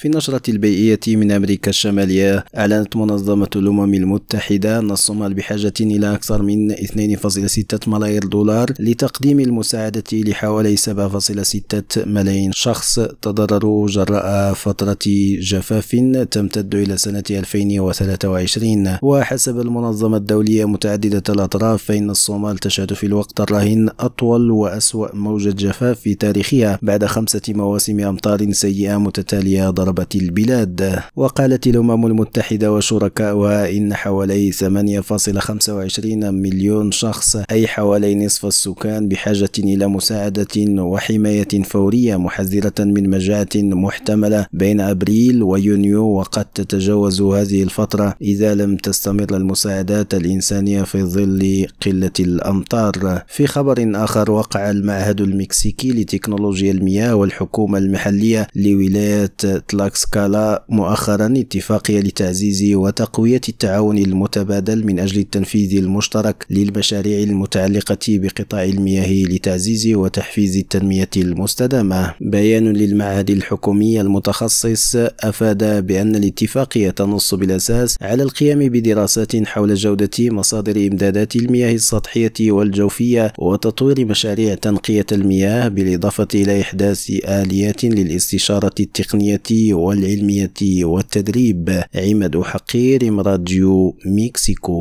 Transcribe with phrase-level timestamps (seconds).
[0.00, 6.42] في النشرة البيئية من أمريكا الشمالية أعلنت منظمة الأمم المتحدة أن الصومال بحاجة إلى أكثر
[6.42, 14.98] من 2.6 ملايير دولار لتقديم المساعدة لحوالي 7.6 ملايين شخص تضرروا جراء فترة
[15.40, 15.90] جفاف
[16.30, 23.90] تمتد إلى سنة 2023 وحسب المنظمة الدولية متعددة الأطراف فإن الصومال تشهد في الوقت الراهن
[24.00, 31.00] أطول وأسوأ موجة جفاف في تاريخها بعد خمسة مواسم أمطار سيئة متتالية ضربت البلاد.
[31.16, 39.86] وقالت الأمم المتحدة وشركائها إن حوالي 8.25 مليون شخص أي حوالي نصف السكان بحاجة إلى
[39.86, 48.54] مساعدة وحماية فورية محذرة من مجاعة محتملة بين أبريل ويونيو وقد تتجاوز هذه الفترة إذا
[48.54, 53.22] لم تستمر المساعدات الإنسانية في ظل قلة الأمطار.
[53.28, 59.30] في خبر آخر وقع المعهد المكسيكي لتكنولوجيا المياه والحكومة المحلية لولاية
[59.80, 69.24] تلاكسكالا مؤخرا اتفاقية لتعزيز وتقوية التعاون المتبادل من أجل التنفيذ المشترك للمشاريع المتعلقة بقطاع المياه
[69.24, 72.14] لتعزيز وتحفيز التنمية المستدامة.
[72.20, 80.76] بيان للمعهد الحكومي المتخصص أفاد بأن الاتفاقية تنص بالأساس على القيام بدراسات حول جودة مصادر
[80.76, 89.40] إمدادات المياه السطحية والجوفية وتطوير مشاريع تنقية المياه بالإضافة إلى إحداث آليات للاستشارة التقنية
[89.74, 94.78] والعلمية والتدريب عماد حقير راديو مكسيكو.